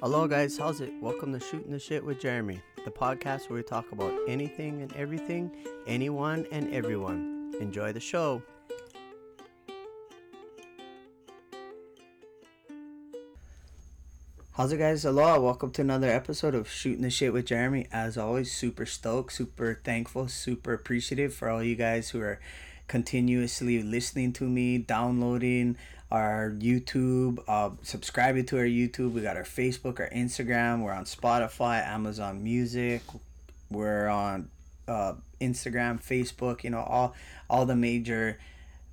Hello, 0.00 0.28
guys. 0.28 0.56
How's 0.56 0.80
it? 0.80 0.92
Welcome 1.00 1.32
to 1.32 1.40
Shooting 1.40 1.72
the 1.72 1.78
Shit 1.80 2.04
with 2.04 2.20
Jeremy, 2.20 2.62
the 2.84 2.90
podcast 2.92 3.50
where 3.50 3.56
we 3.56 3.64
talk 3.64 3.90
about 3.90 4.16
anything 4.28 4.80
and 4.80 4.94
everything, 4.94 5.50
anyone 5.88 6.46
and 6.52 6.72
everyone. 6.72 7.52
Enjoy 7.60 7.92
the 7.92 7.98
show. 7.98 8.40
How's 14.52 14.70
it, 14.72 14.76
guys? 14.76 15.02
Hello. 15.02 15.40
Welcome 15.40 15.72
to 15.72 15.82
another 15.82 16.08
episode 16.08 16.54
of 16.54 16.70
Shooting 16.70 17.02
the 17.02 17.10
Shit 17.10 17.32
with 17.32 17.46
Jeremy. 17.46 17.88
As 17.90 18.16
always, 18.16 18.52
super 18.52 18.86
stoked, 18.86 19.32
super 19.32 19.80
thankful, 19.82 20.28
super 20.28 20.74
appreciative 20.74 21.34
for 21.34 21.48
all 21.48 21.60
you 21.60 21.74
guys 21.74 22.10
who 22.10 22.20
are 22.20 22.38
continuously 22.86 23.82
listening 23.82 24.32
to 24.34 24.44
me, 24.44 24.78
downloading 24.78 25.76
our 26.10 26.54
YouTube, 26.58 27.38
uh, 27.46 27.70
subscribing 27.82 28.46
to 28.46 28.58
our 28.58 28.64
YouTube. 28.64 29.12
We 29.12 29.20
got 29.20 29.36
our 29.36 29.44
Facebook, 29.44 30.00
our 30.00 30.08
Instagram. 30.10 30.82
We're 30.82 30.92
on 30.92 31.04
Spotify, 31.04 31.86
Amazon 31.86 32.42
Music. 32.42 33.02
We're 33.70 34.08
on 34.08 34.50
uh, 34.86 35.14
Instagram, 35.40 36.02
Facebook. 36.02 36.64
You 36.64 36.70
know 36.70 36.80
all 36.80 37.14
all 37.50 37.66
the 37.66 37.76
major 37.76 38.38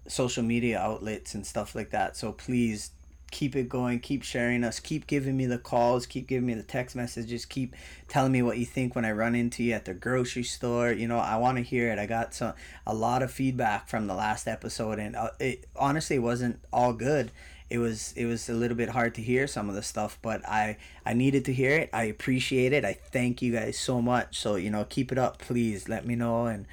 social 0.08 0.44
media 0.44 0.80
outlets 0.80 1.34
and 1.34 1.46
stuff 1.46 1.74
like 1.74 1.92
that. 1.92 2.16
So 2.18 2.32
please 2.32 2.92
keep 3.32 3.56
it 3.56 3.68
going 3.68 4.00
keep 4.00 4.24
sharing 4.24 4.64
us 4.64 4.80
keep 4.80 5.08
giving 5.08 5.36
me 5.36 5.46
the 5.46 5.58
calls 5.58 6.06
keep 6.06 6.28
giving 6.28 6.46
me 6.46 6.54
the 6.54 6.64
text 6.64 6.96
messages 6.96 7.46
keep 7.46 7.76
telling 8.08 8.32
me 8.32 8.42
what 8.42 8.58
you 8.58 8.66
think 8.66 8.96
when 8.96 9.04
i 9.04 9.12
run 9.12 9.36
into 9.36 9.64
you 9.64 9.74
at 9.74 9.86
the 9.86 9.94
grocery 9.94 10.44
store. 10.44 10.92
You 10.92 11.08
know 11.08 11.18
i 11.18 11.36
want 11.38 11.58
to 11.58 11.64
hear 11.64 11.92
it. 11.92 12.00
I 12.00 12.06
got 12.06 12.34
some 12.34 12.54
a 12.88 12.94
lot 12.94 13.22
of 13.22 13.32
feedback 13.32 13.88
from 13.88 14.08
the 14.08 14.14
last 14.14 14.48
episode 14.48 15.00
and 15.00 15.16
uh, 15.16 15.32
it 15.40 15.66
honestly 15.76 16.20
wasn't 16.20 16.60
all 16.72 16.94
good. 16.94 17.32
It 17.70 17.80
was 17.80 18.14
it 18.16 18.26
was 18.26 18.48
a 18.50 18.54
little 18.54 18.78
bit 18.78 18.90
hard 18.90 19.16
to 19.16 19.22
hear 19.22 19.48
some 19.48 19.70
of 19.70 19.76
the 19.76 19.82
stuff 19.82 20.20
but 20.22 20.48
i 20.48 20.78
i 21.06 21.14
needed 21.14 21.46
to 21.46 21.54
hear 21.54 21.72
it. 21.72 21.90
I 21.94 22.04
appreciate 22.04 22.74
it. 22.74 22.86
I 22.86 22.94
thank 22.94 23.42
you 23.42 23.52
guys 23.52 23.78
so 23.78 24.02
much. 24.02 24.38
So 24.40 24.56
you 24.56 24.70
know 24.70 24.86
keep 24.86 25.12
it 25.12 25.18
up 25.18 25.40
please. 25.40 25.90
Let 25.90 26.06
me 26.06 26.16
know 26.16 26.46
and 26.46 26.66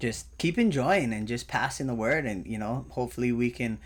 just 0.00 0.26
keep 0.38 0.58
enjoying 0.58 1.12
and 1.12 1.26
just 1.26 1.48
passing 1.48 1.86
the 1.86 1.94
word 1.94 2.24
and 2.24 2.46
you 2.46 2.58
know 2.58 2.86
hopefully 2.90 3.32
we 3.32 3.50
can 3.50 3.78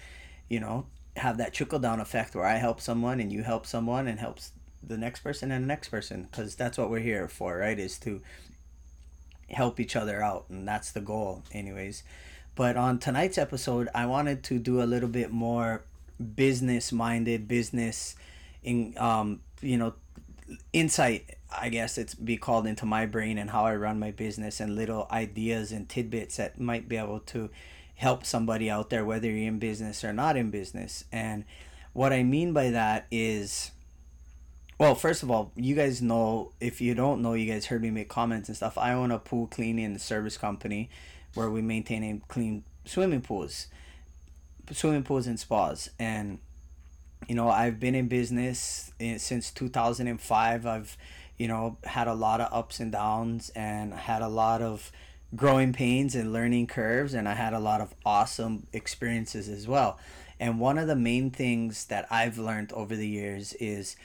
you 0.48 0.60
know 0.60 0.86
have 1.16 1.36
that 1.38 1.52
trickle 1.52 1.78
down 1.78 2.00
effect 2.00 2.34
where 2.34 2.46
I 2.46 2.56
help 2.56 2.80
someone 2.80 3.20
and 3.20 3.32
you 3.32 3.42
help 3.42 3.66
someone 3.66 4.06
and 4.06 4.18
helps 4.18 4.52
the 4.82 4.96
next 4.96 5.20
person 5.20 5.50
and 5.50 5.64
the 5.64 5.68
next 5.68 5.88
person 5.88 6.28
because 6.30 6.54
that's 6.54 6.78
what 6.78 6.90
we're 6.90 7.00
here 7.00 7.28
for, 7.28 7.58
right? 7.58 7.78
Is 7.78 7.98
to 8.00 8.20
help 9.50 9.78
each 9.78 9.94
other 9.94 10.22
out 10.22 10.46
and 10.48 10.66
that's 10.66 10.90
the 10.92 11.00
goal, 11.00 11.42
anyways. 11.52 12.02
But 12.54 12.76
on 12.76 12.98
tonight's 12.98 13.38
episode, 13.38 13.88
I 13.94 14.06
wanted 14.06 14.42
to 14.44 14.58
do 14.58 14.82
a 14.82 14.84
little 14.84 15.08
bit 15.08 15.30
more 15.30 15.82
business 16.36 16.92
minded, 16.92 17.48
business 17.48 18.16
in 18.62 18.94
um, 18.98 19.40
you 19.60 19.76
know, 19.76 19.94
insight 20.72 21.36
I 21.58 21.68
guess 21.68 21.98
it's 21.98 22.14
be 22.14 22.36
called 22.36 22.66
into 22.66 22.86
my 22.86 23.06
brain 23.06 23.38
and 23.38 23.50
how 23.50 23.64
I 23.64 23.76
run 23.76 23.98
my 23.98 24.10
business 24.10 24.60
and 24.60 24.74
little 24.74 25.06
ideas 25.10 25.72
and 25.72 25.88
tidbits 25.88 26.36
that 26.36 26.60
might 26.60 26.88
be 26.88 26.96
able 26.96 27.20
to 27.20 27.50
help 28.02 28.26
somebody 28.26 28.68
out 28.68 28.90
there, 28.90 29.04
whether 29.04 29.30
you're 29.30 29.46
in 29.46 29.60
business 29.60 30.02
or 30.02 30.12
not 30.12 30.36
in 30.36 30.50
business. 30.50 31.04
And 31.12 31.44
what 31.92 32.12
I 32.12 32.24
mean 32.24 32.52
by 32.52 32.70
that 32.70 33.06
is, 33.12 33.70
well, 34.76 34.96
first 34.96 35.22
of 35.22 35.30
all, 35.30 35.52
you 35.54 35.76
guys 35.76 36.02
know, 36.02 36.50
if 36.60 36.80
you 36.80 36.96
don't 36.96 37.22
know, 37.22 37.34
you 37.34 37.50
guys 37.50 37.66
heard 37.66 37.80
me 37.80 37.90
make 37.90 38.08
comments 38.08 38.48
and 38.48 38.56
stuff. 38.56 38.76
I 38.76 38.92
own 38.92 39.12
a 39.12 39.20
pool 39.20 39.46
cleaning 39.46 39.96
service 39.98 40.36
company 40.36 40.90
where 41.34 41.48
we 41.48 41.62
maintain 41.62 42.02
and 42.02 42.26
clean 42.26 42.64
swimming 42.84 43.22
pools, 43.22 43.68
swimming 44.72 45.04
pools 45.04 45.28
and 45.28 45.38
spas. 45.38 45.88
And, 46.00 46.40
you 47.28 47.36
know, 47.36 47.50
I've 47.50 47.78
been 47.78 47.94
in 47.94 48.08
business 48.08 48.90
eh, 48.98 49.18
since 49.18 49.52
2005. 49.52 50.66
I've, 50.66 50.96
you 51.38 51.46
know, 51.46 51.76
had 51.84 52.08
a 52.08 52.14
lot 52.14 52.40
of 52.40 52.52
ups 52.52 52.80
and 52.80 52.90
downs 52.90 53.52
and 53.54 53.94
had 53.94 54.22
a 54.22 54.28
lot 54.28 54.60
of, 54.60 54.90
growing 55.34 55.72
pains 55.72 56.14
and 56.14 56.32
learning 56.32 56.66
curves 56.66 57.14
and 57.14 57.28
I 57.28 57.34
had 57.34 57.52
a 57.52 57.58
lot 57.58 57.80
of 57.80 57.94
awesome 58.04 58.66
experiences 58.72 59.48
as 59.48 59.66
well. 59.66 59.98
And 60.38 60.58
one 60.58 60.78
of 60.78 60.88
the 60.88 60.96
main 60.96 61.30
things 61.30 61.86
that 61.86 62.06
I've 62.10 62.38
learned 62.38 62.72
over 62.72 62.96
the 62.96 63.08
years 63.08 63.52
is 63.54 63.96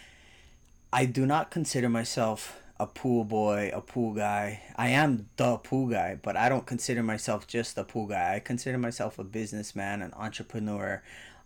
I 0.93 1.05
do 1.05 1.25
not 1.25 1.51
consider 1.51 1.89
myself 1.89 2.61
a 2.79 2.85
pool 2.85 3.23
boy, 3.23 3.71
a 3.73 3.81
pool 3.81 4.13
guy. 4.13 4.61
I 4.75 4.89
am 4.89 5.29
the 5.37 5.57
pool 5.57 5.87
guy, 5.87 6.17
but 6.21 6.37
I 6.37 6.47
don't 6.47 6.66
consider 6.66 7.01
myself 7.01 7.47
just 7.47 7.77
a 7.77 7.83
pool 7.83 8.05
guy. 8.05 8.35
I 8.35 8.39
consider 8.39 8.77
myself 8.77 9.17
a 9.17 9.23
businessman, 9.23 10.01
an 10.01 10.13
entrepreneur. 10.16 11.01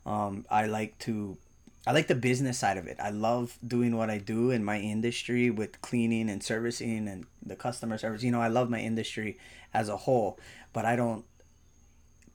Um, 0.06 0.46
I 0.50 0.66
like 0.66 0.97
to 1.00 1.38
I 1.86 1.94
like 1.94 2.08
the 2.08 2.16
business 2.16 2.59
side 2.59 2.78
of 2.78 2.86
it. 2.86 2.97
I 3.00 3.09
love 3.09 3.58
doing 3.66 3.97
what 3.97 4.09
I 4.09 4.19
do 4.19 4.52
in 4.52 4.64
my 4.64 4.80
industry 4.80 5.50
with 5.50 5.81
cleaning 5.81 6.30
and 6.30 6.44
servicing 6.44 7.08
and 7.08 7.25
the 7.44 7.56
customer 7.56 7.97
service. 7.97 8.22
You 8.22 8.31
know, 8.31 8.42
I 8.42 8.50
love 8.50 8.69
my 8.69 8.80
industry 8.80 9.40
as 9.74 9.90
a 9.90 9.97
whole, 9.97 10.40
but 10.74 10.86
I 10.86 10.96
don't 10.96 11.25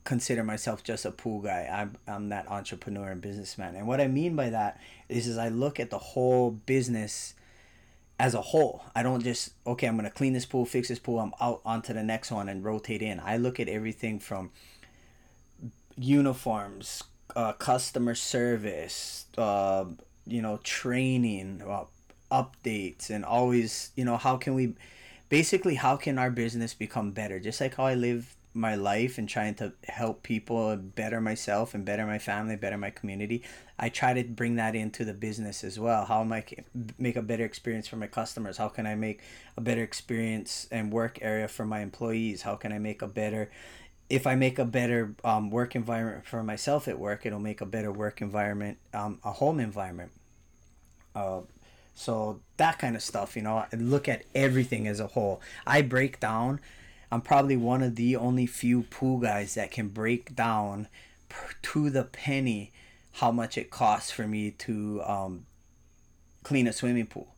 consider 0.02 0.42
myself 0.42 0.82
just 0.82 1.04
a 1.04 1.12
pool 1.12 1.40
guy. 1.40 1.68
I'm, 1.72 1.96
I'm 2.08 2.28
that 2.30 2.48
entrepreneur 2.50 3.10
and 3.10 3.20
businessman. 3.20 3.76
And 3.76 3.86
what 3.86 4.00
I 4.00 4.08
mean 4.08 4.34
by 4.34 4.50
that 4.50 4.80
is, 5.08 5.28
is 5.28 5.38
I 5.38 5.48
look 5.48 5.78
at 5.78 5.90
the 5.90 5.98
whole 5.98 6.50
business 6.50 7.34
as 8.18 8.34
a 8.34 8.40
whole. 8.40 8.84
I 8.94 9.02
don't 9.02 9.22
just, 9.22 9.50
okay, 9.66 9.86
I'm 9.86 9.96
going 9.96 10.08
to 10.08 10.14
clean 10.14 10.32
this 10.32 10.46
pool, 10.46 10.64
fix 10.64 10.88
this 10.88 10.98
pool, 10.98 11.20
I'm 11.20 11.32
out 11.40 11.60
onto 11.64 11.92
the 11.92 12.02
next 12.02 12.30
one 12.30 12.48
and 12.48 12.64
rotate 12.64 13.02
in. 13.02 13.20
I 13.20 13.36
look 13.36 13.60
at 13.60 13.68
everything 13.68 14.18
from 14.18 14.50
uniforms, 15.96 17.02
uh, 17.36 17.52
customer 17.52 18.16
service, 18.16 19.26
uh, 19.38 19.84
you 20.26 20.42
know, 20.42 20.58
training, 20.64 21.62
uh, 21.62 21.84
updates, 22.32 23.10
and 23.10 23.24
always, 23.24 23.90
you 23.94 24.04
know, 24.04 24.16
how 24.16 24.36
can 24.36 24.54
we 24.54 24.74
basically 25.28 25.74
how 25.74 25.96
can 25.96 26.18
our 26.18 26.30
business 26.30 26.74
become 26.74 27.10
better? 27.12 27.38
Just 27.38 27.60
like 27.60 27.76
how 27.76 27.84
i 27.86 27.94
live 27.94 28.34
my 28.54 28.74
life 28.74 29.18
and 29.18 29.28
trying 29.28 29.54
to 29.54 29.70
help 29.86 30.22
people 30.22 30.74
better 30.76 31.20
myself 31.20 31.74
and 31.74 31.84
better 31.84 32.06
my 32.06 32.18
family 32.18 32.56
better 32.56 32.78
my 32.78 32.88
community 32.88 33.42
i 33.78 33.90
try 33.90 34.14
to 34.14 34.24
bring 34.24 34.56
that 34.56 34.74
into 34.74 35.04
the 35.04 35.12
business 35.12 35.62
as 35.62 35.78
well. 35.78 36.06
How 36.06 36.22
am 36.22 36.32
i 36.32 36.42
make 36.98 37.16
a 37.16 37.22
better 37.22 37.44
experience 37.44 37.86
for 37.86 37.96
my 37.96 38.06
customers? 38.06 38.56
How 38.56 38.68
can 38.68 38.86
i 38.86 38.94
make 38.94 39.20
a 39.58 39.60
better 39.60 39.82
experience 39.82 40.66
and 40.70 40.90
work 40.90 41.18
area 41.20 41.48
for 41.48 41.66
my 41.66 41.80
employees? 41.80 42.42
How 42.42 42.56
can 42.56 42.72
i 42.72 42.78
make 42.78 43.02
a 43.02 43.08
better 43.08 43.50
if 44.08 44.26
i 44.26 44.34
make 44.34 44.58
a 44.58 44.64
better 44.64 45.14
um, 45.24 45.50
work 45.50 45.74
environment 45.74 46.26
for 46.26 46.42
myself 46.42 46.88
at 46.88 46.98
work 46.98 47.26
it'll 47.26 47.38
make 47.38 47.60
a 47.60 47.66
better 47.66 47.90
work 47.92 48.20
environment 48.20 48.78
um, 48.94 49.18
a 49.24 49.32
home 49.32 49.60
environment 49.60 50.10
uh, 51.14 51.40
so 51.96 52.40
that 52.58 52.78
kind 52.78 52.94
of 52.94 53.02
stuff, 53.02 53.34
you 53.34 53.42
know, 53.42 53.64
and 53.72 53.90
look 53.90 54.06
at 54.06 54.24
everything 54.34 54.86
as 54.86 55.00
a 55.00 55.06
whole. 55.08 55.40
I 55.66 55.80
break 55.80 56.20
down. 56.20 56.60
I'm 57.10 57.22
probably 57.22 57.56
one 57.56 57.82
of 57.82 57.96
the 57.96 58.16
only 58.16 58.44
few 58.46 58.82
pool 58.82 59.18
guys 59.18 59.54
that 59.54 59.70
can 59.70 59.88
break 59.88 60.36
down 60.36 60.88
to 61.62 61.90
the 61.90 62.04
penny 62.04 62.72
how 63.12 63.32
much 63.32 63.56
it 63.56 63.70
costs 63.70 64.10
for 64.10 64.26
me 64.26 64.50
to 64.50 65.02
um, 65.04 65.46
clean 66.42 66.66
a 66.66 66.72
swimming 66.72 67.06
pool. 67.06 67.34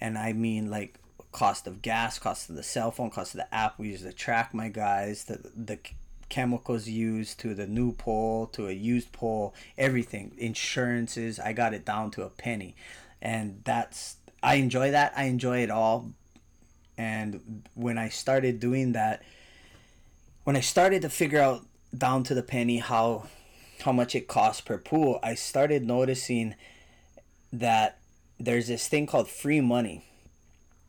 And 0.00 0.18
I 0.18 0.32
mean 0.32 0.70
like 0.70 0.98
cost 1.30 1.68
of 1.68 1.80
gas, 1.80 2.18
cost 2.18 2.50
of 2.50 2.56
the 2.56 2.64
cell 2.64 2.90
phone, 2.90 3.10
cost 3.10 3.34
of 3.34 3.38
the 3.38 3.54
app 3.54 3.78
we 3.78 3.90
use 3.90 4.02
to 4.02 4.12
track 4.12 4.52
my 4.52 4.68
guys, 4.70 5.24
the 5.24 5.38
the 5.54 5.78
chemicals 6.30 6.88
used 6.88 7.38
to 7.40 7.54
the 7.54 7.66
new 7.66 7.92
pole 7.92 8.46
to 8.46 8.68
a 8.68 8.72
used 8.72 9.12
pole, 9.12 9.54
everything, 9.76 10.32
insurances, 10.38 11.38
I 11.38 11.52
got 11.52 11.74
it 11.74 11.84
down 11.84 12.10
to 12.12 12.22
a 12.22 12.30
penny 12.30 12.74
and 13.20 13.60
that's 13.64 14.16
I 14.42 14.54
enjoy 14.54 14.92
that. 14.92 15.12
I 15.16 15.24
enjoy 15.24 15.58
it 15.58 15.70
all. 15.70 16.12
And 16.96 17.62
when 17.74 17.98
I 17.98 18.08
started 18.08 18.60
doing 18.60 18.92
that, 18.92 19.22
when 20.44 20.56
I 20.56 20.60
started 20.60 21.02
to 21.02 21.08
figure 21.08 21.40
out 21.40 21.66
down 21.96 22.22
to 22.24 22.34
the 22.34 22.42
penny 22.42 22.78
how 22.78 23.26
how 23.82 23.92
much 23.92 24.14
it 24.14 24.28
costs 24.28 24.60
per 24.60 24.78
pool, 24.78 25.18
I 25.22 25.34
started 25.34 25.84
noticing 25.84 26.54
that 27.52 27.98
there's 28.38 28.68
this 28.68 28.86
thing 28.88 29.06
called 29.06 29.28
free 29.28 29.60
money. 29.60 30.04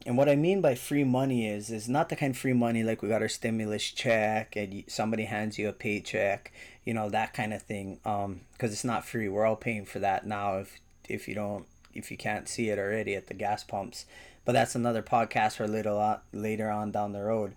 And 0.06 0.18
what 0.18 0.30
I 0.30 0.36
mean 0.36 0.62
by 0.62 0.76
free 0.76 1.04
money 1.04 1.48
is 1.48 1.70
is 1.70 1.88
not 1.88 2.10
the 2.10 2.16
kind 2.16 2.32
of 2.32 2.38
free 2.38 2.54
money 2.54 2.84
like 2.84 3.02
we 3.02 3.10
got 3.10 3.22
our 3.22 3.30
stimulus 3.30 3.84
check 3.84 4.56
and 4.56 4.84
somebody 4.88 5.26
hands 5.26 5.60
you 5.60 5.70
a 5.70 5.74
paycheck, 5.74 6.52
you 6.84 6.94
know 6.94 7.10
that 7.10 7.34
kind 7.34 7.54
of 7.54 7.62
thing. 7.62 8.00
Um, 8.04 8.42
because 8.54 8.72
it's 8.72 8.84
not 8.84 9.06
free. 9.06 9.30
We're 9.30 9.46
all 9.46 9.56
paying 9.56 9.86
for 9.86 10.00
that 10.00 10.26
now. 10.26 10.58
If 10.58 10.80
if 11.08 11.28
you 11.28 11.36
don't 11.36 11.66
if 11.94 12.10
you 12.10 12.18
can't 12.18 12.50
see 12.50 12.70
it 12.70 12.80
already 12.80 13.16
at 13.16 13.28
the 13.28 13.34
gas 13.34 13.64
pumps. 13.64 14.06
But 14.44 14.54
that's 14.54 14.74
another 14.74 15.04
podcast 15.04 15.58
for 15.58 15.66
a 15.66 15.68
little 15.68 16.00
uh, 16.00 16.20
later 16.34 16.70
on 16.70 16.92
down 16.92 17.14
the 17.14 17.22
road. 17.22 17.54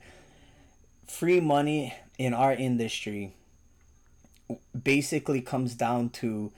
Free 1.07 1.41
money 1.41 1.95
in 2.19 2.35
our 2.35 2.53
industry 2.53 3.35
basically 4.81 5.41
comes 5.41 5.75
down 5.75 6.11
to 6.11 6.53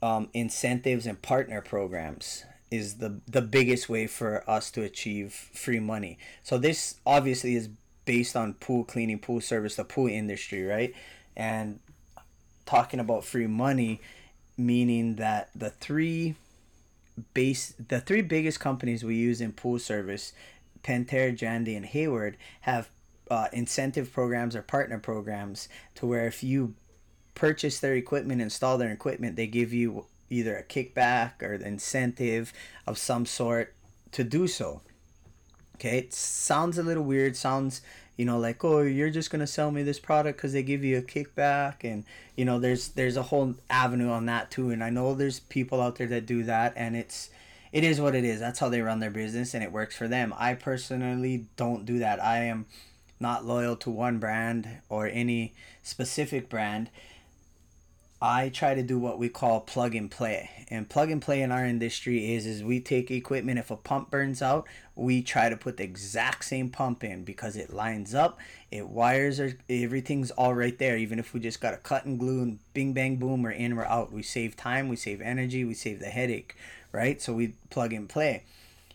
um, 0.00 0.28
incentives 0.32 1.06
and 1.06 1.20
partner 1.20 1.60
programs 1.60 2.44
is 2.72 2.94
the 2.94 3.20
the 3.28 3.42
biggest 3.42 3.88
way 3.88 4.06
for 4.06 4.48
us 4.48 4.70
to 4.72 4.82
achieve 4.82 5.32
free 5.32 5.80
money. 5.80 6.18
So 6.42 6.58
this 6.58 6.96
obviously 7.04 7.54
is 7.54 7.68
based 8.04 8.34
on 8.34 8.54
pool 8.54 8.84
cleaning, 8.84 9.18
pool 9.18 9.40
service, 9.40 9.76
the 9.76 9.84
pool 9.84 10.08
industry, 10.08 10.64
right? 10.64 10.94
And 11.36 11.80
talking 12.66 13.00
about 13.00 13.24
free 13.24 13.46
money, 13.46 14.00
meaning 14.56 15.16
that 15.16 15.50
the 15.54 15.70
three 15.70 16.34
base 17.34 17.74
the 17.88 18.00
three 18.00 18.22
biggest 18.22 18.58
companies 18.58 19.04
we 19.04 19.16
use 19.16 19.40
in 19.40 19.52
pool 19.52 19.78
service, 19.78 20.32
Pentair, 20.82 21.36
Jandy, 21.36 21.76
and 21.76 21.86
Hayward, 21.86 22.36
have 22.62 22.88
uh, 23.30 23.48
incentive 23.52 24.12
programs 24.12 24.56
or 24.56 24.62
partner 24.62 24.98
programs 24.98 25.68
to 25.94 26.06
where 26.06 26.26
if 26.26 26.42
you 26.42 26.74
purchase 27.34 27.80
their 27.80 27.94
equipment, 27.94 28.40
install 28.40 28.78
their 28.78 28.90
equipment, 28.90 29.36
they 29.36 29.46
give 29.46 29.72
you 29.72 30.06
either 30.32 30.56
a 30.56 30.64
kickback 30.64 31.42
or 31.42 31.54
incentive 31.54 32.52
of 32.86 32.98
some 32.98 33.26
sort 33.26 33.74
to 34.12 34.24
do 34.24 34.46
so. 34.46 34.80
Okay, 35.76 35.98
it 35.98 36.14
sounds 36.14 36.78
a 36.78 36.82
little 36.82 37.02
weird, 37.02 37.36
sounds 37.36 37.82
you 38.16 38.26
know 38.26 38.38
like 38.38 38.62
oh 38.62 38.82
you're 38.82 39.08
just 39.08 39.30
gonna 39.30 39.46
sell 39.46 39.70
me 39.70 39.82
this 39.82 39.98
product 39.98 40.36
because 40.36 40.52
they 40.52 40.62
give 40.62 40.84
you 40.84 40.98
a 40.98 41.02
kickback. 41.02 41.84
And 41.84 42.04
you 42.36 42.44
know 42.44 42.58
there's 42.58 42.88
there's 42.88 43.16
a 43.16 43.22
whole 43.22 43.54
avenue 43.68 44.10
on 44.10 44.26
that 44.26 44.50
too. 44.50 44.70
And 44.70 44.82
i 44.82 44.90
know 44.90 45.14
there's 45.14 45.40
people 45.40 45.80
out 45.80 45.96
there 45.96 46.06
that 46.08 46.26
do 46.26 46.44
that 46.44 46.72
and 46.76 46.96
it's 46.96 47.30
it 47.72 47.84
is 47.84 48.00
what 48.00 48.14
it 48.14 48.24
is. 48.24 48.38
That's 48.38 48.58
how 48.58 48.68
they 48.68 48.82
run 48.82 49.00
their 49.00 49.10
business 49.10 49.54
and 49.54 49.64
it 49.64 49.72
works 49.72 49.96
for 49.96 50.06
them. 50.06 50.34
I 50.36 50.54
personally 50.54 51.46
don't 51.56 51.86
do 51.86 51.98
that. 52.00 52.22
I 52.22 52.44
am 52.44 52.66
not 53.18 53.46
loyal 53.46 53.76
to 53.76 53.90
one 53.90 54.18
brand 54.18 54.68
or 54.90 55.06
any 55.06 55.54
specific 55.82 56.50
brand 56.50 56.90
I 58.24 58.50
try 58.50 58.74
to 58.74 58.84
do 58.84 59.00
what 59.00 59.18
we 59.18 59.28
call 59.28 59.60
plug 59.62 59.96
and 59.96 60.08
play. 60.08 60.48
And 60.68 60.88
plug 60.88 61.10
and 61.10 61.20
play 61.20 61.42
in 61.42 61.50
our 61.50 61.66
industry 61.66 62.34
is 62.34 62.46
is 62.46 62.62
we 62.62 62.78
take 62.78 63.10
equipment 63.10 63.58
if 63.58 63.68
a 63.72 63.76
pump 63.76 64.12
burns 64.12 64.40
out, 64.40 64.68
we 64.94 65.22
try 65.22 65.48
to 65.48 65.56
put 65.56 65.76
the 65.76 65.82
exact 65.82 66.44
same 66.44 66.70
pump 66.70 67.02
in 67.02 67.24
because 67.24 67.56
it 67.56 67.72
lines 67.72 68.14
up, 68.14 68.38
it 68.70 68.88
wires 68.88 69.40
are 69.40 69.58
everything's 69.68 70.30
all 70.30 70.54
right 70.54 70.78
there. 70.78 70.96
Even 70.96 71.18
if 71.18 71.34
we 71.34 71.40
just 71.40 71.60
got 71.60 71.72
to 71.72 71.78
cut 71.78 72.04
and 72.04 72.16
glue 72.16 72.42
and 72.42 72.60
bing 72.74 72.92
bang 72.92 73.16
boom 73.16 73.42
we're 73.42 73.50
in, 73.50 73.74
we're 73.74 73.86
out. 73.86 74.12
We 74.12 74.22
save 74.22 74.56
time, 74.56 74.88
we 74.88 74.94
save 74.94 75.20
energy, 75.20 75.64
we 75.64 75.74
save 75.74 75.98
the 75.98 76.06
headache, 76.06 76.54
right? 76.92 77.20
So 77.20 77.32
we 77.32 77.54
plug 77.70 77.92
and 77.92 78.08
play. 78.08 78.44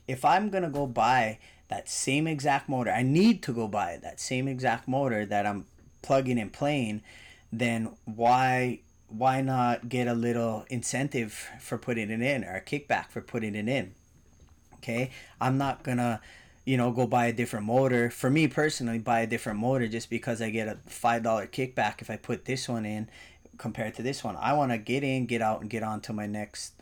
If 0.08 0.24
I'm 0.24 0.50
going 0.50 0.64
to 0.64 0.70
go 0.70 0.88
buy 0.88 1.40
that 1.68 1.90
same 1.90 2.28
exact 2.28 2.70
motor, 2.70 2.92
I 2.92 3.04
need 3.04 3.44
to 3.44 3.52
go 3.52 3.68
buy 3.68 4.00
that 4.02 4.22
same 4.22 4.48
exact 4.48 4.88
motor 4.88 5.26
that 5.26 5.46
I'm 5.46 5.66
plugging 6.02 6.40
and 6.40 6.54
playing, 6.54 7.02
then 7.52 7.90
why 8.06 8.80
why 9.10 9.42
not 9.42 9.90
get 9.90 10.08
a 10.08 10.14
little 10.14 10.66
incentive 10.70 11.50
for 11.60 11.78
putting 11.78 12.10
it 12.10 12.22
in 12.22 12.44
or 12.44 12.56
a 12.56 12.62
kickback 12.62 13.10
for 13.10 13.22
putting 13.22 13.56
it 13.56 13.68
in? 13.68 13.94
Okay, 14.76 15.12
I'm 15.42 15.58
not 15.58 15.84
gonna, 15.84 16.22
you 16.66 16.78
know, 16.78 16.92
go 16.92 17.08
buy 17.08 17.28
a 17.28 17.34
different 17.34 17.66
motor. 17.66 18.10
For 18.10 18.30
me 18.30 18.48
personally, 18.48 19.00
buy 19.00 19.22
a 19.22 19.28
different 19.28 19.60
motor 19.60 19.88
just 19.88 20.10
because 20.10 20.42
I 20.42 20.50
get 20.50 20.68
a 20.68 20.78
five 20.88 21.24
dollar 21.24 21.48
kickback 21.48 22.02
if 22.02 22.10
I 22.10 22.18
put 22.18 22.46
this 22.46 22.70
one 22.70 22.86
in 22.86 23.10
compared 23.58 23.96
to 23.96 24.04
this 24.04 24.24
one. 24.24 24.36
I 24.36 24.54
want 24.54 24.72
to 24.72 24.78
get 24.78 25.04
in, 25.04 25.26
get 25.26 25.42
out, 25.42 25.62
and 25.62 25.70
get 25.70 25.84
on 25.84 26.02
to 26.02 26.14
my 26.14 26.28
next 26.28 26.74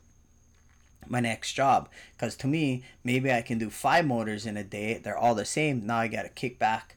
my 1.08 1.20
next 1.20 1.54
job 1.54 1.88
because 2.14 2.36
to 2.36 2.48
me 2.48 2.84
maybe 3.04 3.32
i 3.32 3.40
can 3.40 3.60
do 3.60 3.70
five 3.70 4.04
motors 4.06 4.48
in 4.48 4.58
a 4.58 4.64
day 4.64 4.98
they're 4.98 5.16
all 5.16 5.36
the 5.36 5.46
same 5.46 5.86
now 5.86 5.98
i 5.98 6.08
got 6.08 6.26
a 6.26 6.30
kickback 6.30 6.96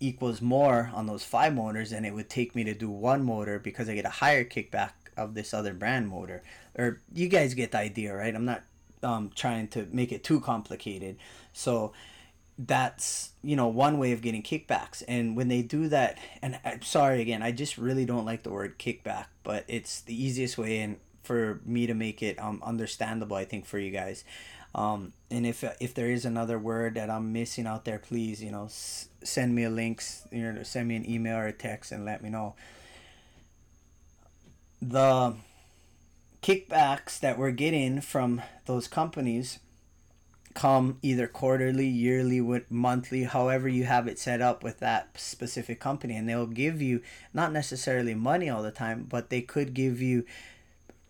equals 0.00 0.40
more 0.42 0.90
on 0.94 1.06
those 1.06 1.24
five 1.24 1.54
motors 1.54 1.90
than 1.90 2.04
it 2.04 2.14
would 2.14 2.28
take 2.28 2.54
me 2.54 2.64
to 2.64 2.74
do 2.74 2.90
one 2.90 3.24
motor 3.24 3.58
because 3.58 3.88
I 3.88 3.94
get 3.94 4.04
a 4.04 4.10
higher 4.10 4.44
kickback 4.44 4.92
of 5.16 5.34
this 5.34 5.54
other 5.54 5.72
brand 5.72 6.08
motor. 6.08 6.42
Or 6.76 7.00
you 7.12 7.28
guys 7.28 7.54
get 7.54 7.72
the 7.72 7.78
idea, 7.78 8.14
right? 8.14 8.34
I'm 8.34 8.44
not 8.44 8.62
um, 9.02 9.30
trying 9.34 9.68
to 9.68 9.86
make 9.92 10.12
it 10.12 10.24
too 10.24 10.40
complicated. 10.40 11.16
So 11.52 11.92
that's 12.56 13.30
you 13.42 13.56
know 13.56 13.66
one 13.66 13.98
way 13.98 14.12
of 14.12 14.22
getting 14.22 14.42
kickbacks 14.42 15.02
and 15.08 15.36
when 15.36 15.48
they 15.48 15.60
do 15.60 15.88
that 15.88 16.16
and 16.40 16.56
i'm 16.64 16.82
sorry 16.82 17.20
again 17.20 17.42
i 17.42 17.50
just 17.50 17.76
really 17.76 18.04
don't 18.04 18.24
like 18.24 18.44
the 18.44 18.50
word 18.50 18.78
kickback 18.78 19.24
but 19.42 19.64
it's 19.66 20.02
the 20.02 20.14
easiest 20.14 20.56
way 20.56 20.78
and 20.78 20.96
for 21.24 21.60
me 21.64 21.84
to 21.86 21.94
make 21.94 22.22
it 22.22 22.40
um, 22.40 22.62
understandable 22.64 23.36
i 23.36 23.44
think 23.44 23.66
for 23.66 23.78
you 23.80 23.90
guys 23.90 24.24
um, 24.74 25.12
and 25.30 25.46
if 25.46 25.64
if 25.80 25.94
there 25.94 26.10
is 26.10 26.24
another 26.24 26.58
word 26.58 26.94
that 26.94 27.10
I'm 27.10 27.32
missing 27.32 27.66
out 27.66 27.84
there, 27.84 27.98
please 27.98 28.42
you 28.42 28.50
know 28.50 28.64
s- 28.66 29.08
send 29.22 29.54
me 29.54 29.64
a 29.64 29.70
link, 29.70 30.02
you 30.30 30.52
know, 30.52 30.62
send 30.62 30.88
me 30.88 30.96
an 30.96 31.08
email 31.08 31.36
or 31.36 31.46
a 31.46 31.52
text 31.52 31.92
and 31.92 32.04
let 32.04 32.22
me 32.22 32.30
know. 32.30 32.54
The 34.82 35.34
kickbacks 36.42 37.18
that 37.20 37.38
we're 37.38 37.50
getting 37.52 38.00
from 38.00 38.42
those 38.66 38.86
companies 38.86 39.58
come 40.54 40.98
either 41.02 41.26
quarterly, 41.26 41.86
yearly, 41.86 42.40
with 42.40 42.70
monthly, 42.70 43.24
however 43.24 43.68
you 43.68 43.84
have 43.84 44.06
it 44.06 44.18
set 44.18 44.40
up 44.40 44.62
with 44.62 44.78
that 44.78 45.08
specific 45.18 45.80
company, 45.80 46.16
and 46.16 46.28
they'll 46.28 46.46
give 46.46 46.80
you 46.80 47.02
not 47.32 47.52
necessarily 47.52 48.14
money 48.14 48.48
all 48.48 48.62
the 48.62 48.70
time, 48.70 49.06
but 49.08 49.30
they 49.30 49.40
could 49.40 49.74
give 49.74 50.00
you 50.00 50.24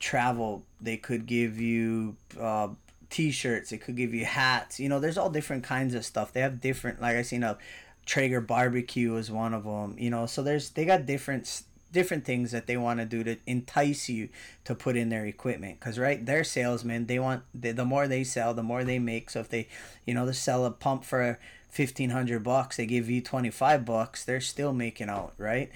travel. 0.00 0.64
They 0.80 0.96
could 0.96 1.26
give 1.26 1.60
you 1.60 2.16
uh, 2.40 2.68
t-shirts 3.14 3.70
it 3.70 3.78
could 3.78 3.94
give 3.94 4.12
you 4.12 4.24
hats 4.24 4.80
you 4.80 4.88
know 4.88 4.98
there's 4.98 5.16
all 5.16 5.30
different 5.30 5.62
kinds 5.62 5.94
of 5.94 6.04
stuff. 6.04 6.32
They 6.32 6.40
have 6.40 6.60
different 6.60 7.00
like 7.00 7.14
i 7.14 7.22
seen 7.22 7.44
a 7.44 7.56
traeger 8.04 8.40
barbecue 8.40 9.14
is 9.14 9.30
one 9.30 9.54
of 9.54 9.62
them 9.62 9.94
you 9.96 10.10
know 10.10 10.26
so 10.26 10.42
there's 10.42 10.70
they 10.70 10.84
got 10.84 11.06
different 11.06 11.62
different 11.92 12.24
things 12.24 12.50
that 12.50 12.66
they 12.66 12.76
want 12.76 12.98
to 12.98 13.06
do 13.06 13.22
to 13.22 13.36
entice 13.46 14.08
you 14.08 14.30
to 14.64 14.74
put 14.74 14.96
in 14.96 15.10
their 15.10 15.26
equipment 15.26 15.78
because 15.78 15.96
right 15.96 16.26
they're 16.26 16.42
salesmen 16.42 17.06
they 17.06 17.20
want 17.20 17.44
the, 17.54 17.70
the 17.70 17.84
more 17.84 18.08
they 18.08 18.24
sell 18.24 18.52
the 18.52 18.64
more 18.64 18.82
they 18.82 18.98
make 18.98 19.30
so 19.30 19.38
if 19.38 19.48
they 19.48 19.68
you 20.04 20.12
know 20.12 20.26
they 20.26 20.32
sell 20.32 20.64
a 20.64 20.70
pump 20.72 21.04
for 21.04 21.38
1500 21.76 22.42
bucks 22.42 22.78
they 22.78 22.84
give 22.84 23.08
you 23.08 23.20
25 23.20 23.84
bucks 23.84 24.24
they're 24.24 24.40
still 24.40 24.72
making 24.72 25.08
out 25.08 25.32
right? 25.38 25.70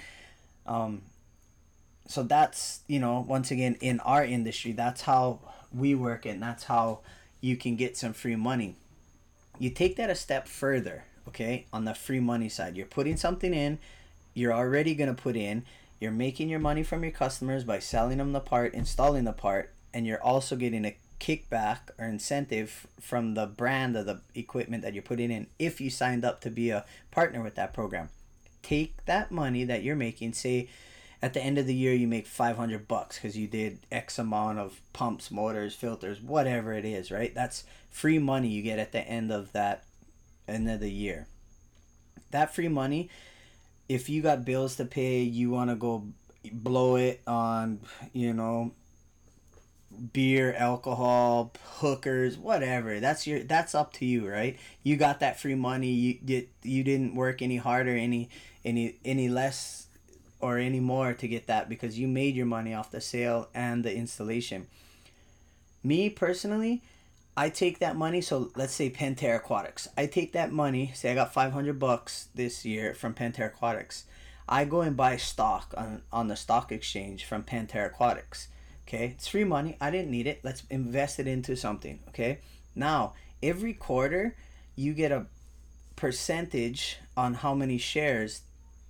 Um 0.66 1.02
so 2.08 2.24
that's 2.24 2.80
you 2.88 2.98
know 2.98 3.24
once 3.28 3.52
again 3.52 3.76
in 3.80 4.00
our 4.00 4.24
industry 4.24 4.72
that's 4.72 5.02
how 5.02 5.38
we 5.72 5.94
work 5.94 6.26
and 6.26 6.42
that's 6.42 6.64
how 6.64 6.98
you 7.40 7.56
can 7.56 7.76
get 7.76 7.96
some 7.96 8.12
free 8.12 8.36
money. 8.36 8.76
You 9.58 9.70
take 9.70 9.96
that 9.96 10.10
a 10.10 10.14
step 10.14 10.48
further, 10.48 11.04
okay? 11.28 11.66
On 11.72 11.84
the 11.84 11.94
free 11.94 12.20
money 12.20 12.48
side, 12.48 12.76
you're 12.76 12.86
putting 12.86 13.16
something 13.16 13.52
in, 13.52 13.78
you're 14.34 14.52
already 14.52 14.94
going 14.94 15.14
to 15.14 15.20
put 15.20 15.36
in, 15.36 15.64
you're 16.00 16.12
making 16.12 16.48
your 16.48 16.60
money 16.60 16.82
from 16.82 17.02
your 17.02 17.12
customers 17.12 17.64
by 17.64 17.78
selling 17.80 18.18
them 18.18 18.32
the 18.32 18.40
part, 18.40 18.74
installing 18.74 19.24
the 19.24 19.32
part, 19.32 19.72
and 19.92 20.06
you're 20.06 20.22
also 20.22 20.54
getting 20.54 20.84
a 20.84 20.96
kickback 21.18 21.78
or 21.98 22.06
incentive 22.06 22.86
from 23.00 23.34
the 23.34 23.46
brand 23.46 23.96
of 23.96 24.06
the 24.06 24.20
equipment 24.34 24.82
that 24.82 24.94
you're 24.94 25.02
putting 25.02 25.32
in 25.32 25.48
if 25.58 25.80
you 25.80 25.90
signed 25.90 26.24
up 26.24 26.40
to 26.40 26.50
be 26.50 26.70
a 26.70 26.84
partner 27.10 27.42
with 27.42 27.56
that 27.56 27.74
program. 27.74 28.08
Take 28.62 29.04
that 29.06 29.32
money 29.32 29.64
that 29.64 29.82
you're 29.82 29.96
making, 29.96 30.34
say 30.34 30.68
at 31.20 31.34
the 31.34 31.42
end 31.42 31.58
of 31.58 31.66
the 31.66 31.74
year 31.74 31.92
you 31.92 32.06
make 32.06 32.26
500 32.26 32.86
bucks 32.86 33.16
because 33.16 33.36
you 33.36 33.46
did 33.46 33.80
x 33.90 34.18
amount 34.18 34.58
of 34.58 34.80
pumps 34.92 35.30
motors 35.30 35.74
filters 35.74 36.20
whatever 36.20 36.72
it 36.72 36.84
is 36.84 37.10
right? 37.10 37.34
That's 37.34 37.64
free 37.90 38.18
money 38.18 38.48
you 38.48 38.62
get 38.62 38.78
at 38.78 38.92
the 38.92 39.00
end 39.00 39.32
of 39.32 39.52
that 39.52 39.84
end 40.46 40.70
of 40.70 40.80
the 40.80 40.90
year. 40.90 41.26
That 42.30 42.54
free 42.54 42.68
money 42.68 43.10
if 43.88 44.08
you 44.08 44.22
got 44.22 44.44
bills 44.44 44.76
to 44.76 44.84
pay 44.84 45.22
you 45.22 45.50
want 45.50 45.70
to 45.70 45.76
go 45.76 46.04
blow 46.52 46.96
it 46.96 47.20
on 47.26 47.80
you 48.12 48.32
know 48.32 48.72
beer 50.12 50.54
alcohol 50.54 51.52
hookers 51.78 52.38
whatever. 52.38 53.00
That's 53.00 53.26
your 53.26 53.40
that's 53.40 53.74
up 53.74 53.92
to 53.94 54.04
you 54.04 54.28
right? 54.28 54.56
You 54.84 54.96
got 54.96 55.20
that 55.20 55.40
free 55.40 55.56
money 55.56 55.90
you 55.90 56.14
get 56.14 56.48
you 56.62 56.84
didn't 56.84 57.16
work 57.16 57.42
any 57.42 57.56
harder 57.56 57.96
any 57.96 58.28
any 58.64 58.98
any 59.04 59.28
less 59.28 59.87
or 60.40 60.58
any 60.58 60.80
more 60.80 61.12
to 61.14 61.28
get 61.28 61.46
that 61.46 61.68
because 61.68 61.98
you 61.98 62.08
made 62.08 62.34
your 62.34 62.46
money 62.46 62.74
off 62.74 62.90
the 62.90 63.00
sale 63.00 63.48
and 63.54 63.84
the 63.84 63.94
installation. 63.94 64.66
Me 65.82 66.10
personally, 66.10 66.82
I 67.36 67.48
take 67.50 67.78
that 67.78 67.96
money. 67.96 68.20
So 68.20 68.50
let's 68.56 68.74
say 68.74 68.90
Pentair 68.90 69.36
Aquatics. 69.36 69.88
I 69.96 70.06
take 70.06 70.32
that 70.32 70.52
money. 70.52 70.92
Say 70.94 71.12
I 71.12 71.14
got 71.14 71.32
five 71.32 71.52
hundred 71.52 71.78
bucks 71.78 72.28
this 72.34 72.64
year 72.64 72.94
from 72.94 73.14
Pentair 73.14 73.46
Aquatics. 73.46 74.04
I 74.48 74.64
go 74.64 74.80
and 74.80 74.96
buy 74.96 75.16
stock 75.16 75.74
on 75.76 76.02
on 76.12 76.28
the 76.28 76.36
stock 76.36 76.72
exchange 76.72 77.24
from 77.24 77.42
Pentair 77.42 77.86
Aquatics. 77.86 78.48
Okay, 78.86 79.14
it's 79.16 79.28
free 79.28 79.44
money. 79.44 79.76
I 79.80 79.90
didn't 79.90 80.10
need 80.10 80.26
it. 80.26 80.40
Let's 80.42 80.62
invest 80.70 81.20
it 81.20 81.26
into 81.26 81.56
something. 81.56 82.00
Okay, 82.08 82.38
now 82.74 83.14
every 83.42 83.74
quarter 83.74 84.34
you 84.74 84.94
get 84.94 85.12
a 85.12 85.26
percentage 85.96 86.98
on 87.16 87.34
how 87.34 87.54
many 87.54 87.78
shares 87.78 88.42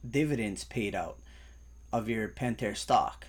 dividends 0.09 0.65
paid 0.65 0.95
out 0.95 1.19
of 1.93 2.09
your 2.09 2.29
Pentair 2.29 2.77
stock. 2.77 3.27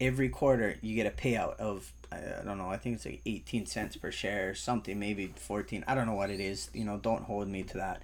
Every 0.00 0.28
quarter, 0.28 0.76
you 0.80 0.94
get 0.94 1.06
a 1.06 1.10
payout 1.10 1.56
of 1.58 1.92
I 2.12 2.42
don't 2.44 2.58
know. 2.58 2.68
I 2.68 2.76
think 2.76 2.96
it's 2.96 3.06
like 3.06 3.20
eighteen 3.24 3.66
cents 3.66 3.96
per 3.96 4.10
share 4.10 4.50
or 4.50 4.54
something, 4.54 4.98
maybe 4.98 5.32
fourteen. 5.36 5.84
I 5.86 5.94
don't 5.94 6.06
know 6.06 6.14
what 6.14 6.30
it 6.30 6.40
is. 6.40 6.70
You 6.74 6.84
know, 6.84 6.96
don't 6.96 7.24
hold 7.24 7.48
me 7.48 7.62
to 7.64 7.76
that. 7.76 8.02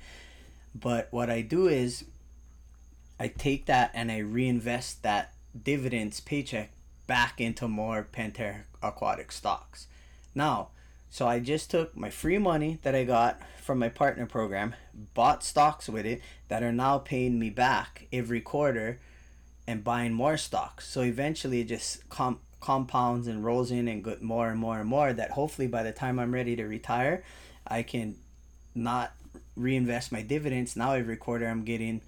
But 0.74 1.08
what 1.10 1.30
I 1.30 1.40
do 1.40 1.66
is, 1.66 2.04
I 3.18 3.28
take 3.28 3.66
that 3.66 3.90
and 3.94 4.12
I 4.12 4.18
reinvest 4.18 5.02
that 5.02 5.32
dividends 5.60 6.20
paycheck 6.20 6.70
back 7.06 7.40
into 7.40 7.66
more 7.66 8.06
Pentair 8.12 8.64
Aquatic 8.82 9.32
stocks. 9.32 9.86
Now, 10.34 10.68
so 11.08 11.26
I 11.26 11.40
just 11.40 11.70
took 11.70 11.96
my 11.96 12.10
free 12.10 12.38
money 12.38 12.78
that 12.82 12.94
I 12.94 13.04
got 13.04 13.40
from 13.62 13.78
my 13.78 13.88
partner 13.88 14.26
program, 14.26 14.74
bought 15.14 15.42
stocks 15.42 15.88
with 15.88 16.04
it 16.04 16.20
that 16.48 16.62
are 16.62 16.72
now 16.72 16.98
paying 16.98 17.38
me 17.38 17.48
back 17.48 18.06
every 18.12 18.40
quarter 18.40 19.00
and 19.66 19.82
buying 19.82 20.12
more 20.12 20.36
stocks. 20.36 20.86
So 20.86 21.02
eventually 21.02 21.60
it 21.60 21.68
just 21.68 22.08
com- 22.08 22.40
compounds 22.60 23.26
and 23.26 23.44
rolls 23.44 23.70
in 23.70 23.88
and 23.88 24.02
get 24.02 24.22
more 24.22 24.50
and 24.50 24.58
more 24.58 24.78
and 24.80 24.88
more 24.88 25.12
that 25.12 25.32
hopefully 25.32 25.66
by 25.68 25.82
the 25.82 25.92
time 25.92 26.18
I'm 26.18 26.32
ready 26.32 26.56
to 26.56 26.64
retire, 26.64 27.24
I 27.66 27.82
can 27.82 28.16
not 28.74 29.12
reinvest 29.56 30.12
my 30.12 30.22
dividends. 30.22 30.76
Now 30.76 30.92
every 30.92 31.16
quarter 31.16 31.46
I'm 31.46 31.64
getting, 31.64 32.02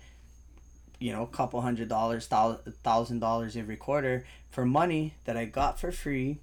you 0.98 1.12
know, 1.12 1.22
a 1.22 1.26
couple 1.26 1.60
hundred 1.60 1.88
dollars, 1.88 2.26
thousand 2.26 3.18
dollars 3.18 3.56
every 3.56 3.76
quarter 3.76 4.24
for 4.50 4.64
money 4.64 5.14
that 5.24 5.36
I 5.36 5.44
got 5.44 5.78
for 5.78 5.92
free, 5.92 6.38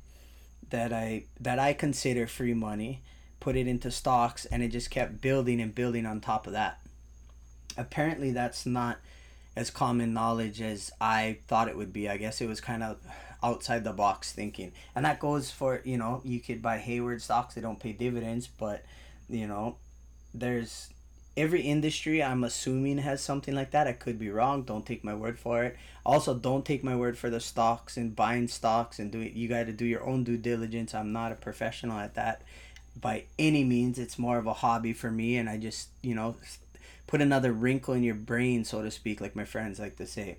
that 0.70 0.92
I 0.92 1.26
that 1.40 1.60
I 1.60 1.74
consider 1.74 2.28
free 2.28 2.54
money, 2.54 3.02
put 3.40 3.56
it 3.56 3.68
into 3.68 3.92
stocks, 3.92 4.46
and 4.46 4.64
it 4.64 4.70
just 4.70 4.90
kept 4.90 5.22
building 5.22 5.62
and 5.62 5.74
building 5.74 6.06
on 6.06 6.22
top 6.22 6.48
of 6.48 6.54
that. 6.54 6.80
Apparently, 7.78 8.32
that's 8.32 8.66
not 8.66 8.98
as 9.56 9.70
common 9.70 10.14
knowledge 10.14 10.62
as 10.62 10.92
I 11.00 11.38
thought 11.48 11.68
it 11.68 11.78
would 11.78 11.94
be. 11.94 12.10
I 12.10 12.18
guess 12.18 12.42
it 12.42 12.48
was 12.48 12.62
kind 12.62 12.84
of 12.84 12.98
outside 13.44 13.84
the 13.84 13.94
box 13.94 14.32
thinking, 14.32 14.72
and 14.96 15.06
that 15.06 15.20
goes 15.20 15.52
for 15.52 15.82
you 15.84 15.98
know 15.98 16.22
you 16.24 16.40
could 16.40 16.62
buy 16.62 16.78
Hayward 16.78 17.22
stocks. 17.22 17.56
They 17.56 17.62
don't 17.62 17.80
pay 17.80 17.94
dividends, 17.94 18.48
but 18.48 18.84
you 19.30 19.48
know 19.48 19.78
there's 20.34 20.90
every 21.38 21.62
industry 21.62 22.24
i'm 22.24 22.44
assuming 22.44 22.98
has 22.98 23.22
something 23.22 23.54
like 23.54 23.72
that 23.72 23.88
i 23.88 23.92
could 23.92 24.18
be 24.18 24.30
wrong 24.30 24.64
don't 24.64 24.86
take 24.86 25.04
my 25.04 25.14
word 25.14 25.38
for 25.38 25.64
it 25.64 25.76
also 26.06 26.34
don't 26.34 26.66
take 26.66 26.84
my 26.84 26.96
word 26.96 27.18
for 27.18 27.30
the 27.30 27.40
stocks 27.40 27.98
and 27.98 28.16
buying 28.16 28.48
stocks 28.48 29.00
and 29.00 29.12
doing 29.12 29.32
you 29.36 29.48
got 29.48 29.66
to 29.66 29.74
do 29.74 29.86
your 29.86 30.04
own 30.06 30.24
due 30.24 30.38
diligence 30.38 30.94
i'm 30.94 31.12
not 31.12 31.32
a 31.32 31.36
professional 31.36 32.00
at 32.00 32.16
that 32.16 32.42
by 33.00 33.24
any 33.38 33.64
means 33.64 34.00
it's 34.00 34.18
more 34.18 34.38
of 34.38 34.48
a 34.48 34.54
hobby 34.54 34.94
for 34.94 35.12
me 35.12 35.36
and 35.38 35.50
i 35.50 35.58
just 35.58 35.90
you 36.02 36.16
know 36.16 36.36
put 37.08 37.22
another 37.22 37.52
wrinkle 37.52 37.94
in 37.94 38.04
your 38.04 38.16
brain 38.16 38.64
so 38.64 38.82
to 38.82 38.92
speak 38.92 39.22
like 39.22 39.36
my 39.36 39.46
friends 39.46 39.80
like 39.80 39.96
to 39.96 40.08
say 40.08 40.38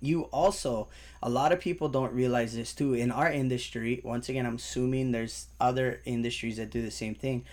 you 0.00 0.22
also 0.24 0.88
a 1.22 1.30
lot 1.30 1.52
of 1.52 1.60
people 1.60 1.88
don't 1.88 2.12
realize 2.12 2.54
this 2.54 2.74
too 2.74 2.94
in 2.94 3.10
our 3.10 3.30
industry 3.30 4.00
once 4.04 4.28
again 4.28 4.46
i'm 4.46 4.56
assuming 4.56 5.12
there's 5.12 5.46
other 5.60 6.00
industries 6.04 6.56
that 6.56 6.70
do 6.70 6.82
the 6.82 6.90
same 6.90 7.14
thing 7.14 7.44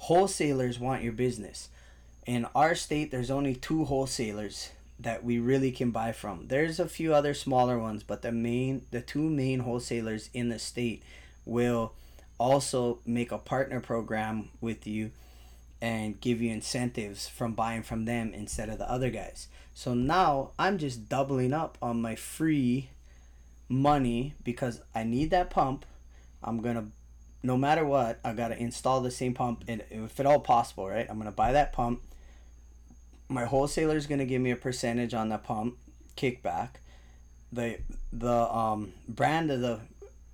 wholesalers 0.00 0.78
want 0.78 1.02
your 1.02 1.12
business. 1.12 1.68
In 2.24 2.46
our 2.54 2.74
state, 2.74 3.10
there's 3.10 3.30
only 3.30 3.54
two 3.54 3.84
wholesalers 3.84 4.70
that 4.98 5.22
we 5.22 5.38
really 5.38 5.72
can 5.72 5.90
buy 5.90 6.12
from. 6.12 6.48
There's 6.48 6.80
a 6.80 6.88
few 6.88 7.12
other 7.12 7.34
smaller 7.34 7.78
ones, 7.78 8.02
but 8.02 8.22
the 8.22 8.32
main, 8.32 8.82
the 8.90 9.02
two 9.02 9.28
main 9.28 9.60
wholesalers 9.60 10.30
in 10.32 10.48
the 10.48 10.58
state 10.58 11.02
will 11.44 11.92
also 12.38 12.98
make 13.04 13.30
a 13.30 13.38
partner 13.38 13.78
program 13.78 14.48
with 14.60 14.86
you 14.86 15.10
and 15.80 16.20
give 16.20 16.40
you 16.40 16.50
incentives 16.50 17.28
from 17.28 17.54
buying 17.54 17.82
from 17.82 18.04
them 18.04 18.32
instead 18.34 18.68
of 18.68 18.78
the 18.78 18.90
other 18.90 19.10
guys. 19.10 19.48
So 19.74 19.94
now 19.94 20.50
I'm 20.58 20.78
just 20.78 21.08
doubling 21.08 21.52
up 21.52 21.78
on 21.80 22.02
my 22.02 22.14
free 22.14 22.90
money 23.68 24.34
because 24.44 24.82
I 24.94 25.04
need 25.04 25.30
that 25.30 25.50
pump. 25.50 25.86
I'm 26.42 26.60
going 26.60 26.76
to 26.76 26.84
no 27.42 27.56
matter 27.56 27.84
what, 27.84 28.18
I 28.24 28.32
gotta 28.32 28.58
install 28.60 29.00
the 29.00 29.10
same 29.10 29.34
pump, 29.34 29.64
and 29.66 29.82
if 29.90 30.20
at 30.20 30.26
all 30.26 30.40
possible, 30.40 30.88
right? 30.88 31.06
I'm 31.08 31.18
gonna 31.18 31.32
buy 31.32 31.52
that 31.52 31.72
pump. 31.72 32.02
My 33.28 33.44
wholesaler 33.44 33.96
is 33.96 34.06
gonna 34.06 34.26
give 34.26 34.42
me 34.42 34.50
a 34.50 34.56
percentage 34.56 35.14
on 35.14 35.30
the 35.30 35.38
pump 35.38 35.78
kickback. 36.16 36.70
The 37.52 37.78
the 38.12 38.54
um 38.54 38.92
brand 39.08 39.50
of 39.50 39.60
the 39.60 39.80